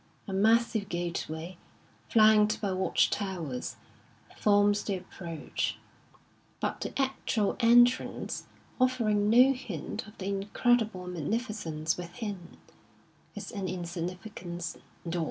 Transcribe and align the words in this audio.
A 0.27 0.33
massive 0.33 0.89
gateway, 0.89 1.57
flanked 2.09 2.55
hy 2.59 2.71
watch 2.71 3.11
towers, 3.11 3.75
forms 4.35 4.83
the 4.83 4.95
approach; 4.97 5.77
but 6.59 6.81
the 6.81 6.99
actual 6.99 7.55
entrance, 7.59 8.47
offering 8.79 9.29
no 9.29 9.53
hint 9.53 10.07
of 10.07 10.17
the 10.17 10.25
incredible 10.25 11.05
magni6cence 11.05 11.97
within, 11.99 12.57
is 13.35 13.51
an 13.51 13.67
insignifi 13.67 14.33
cant 14.33 14.75
door. 15.07 15.19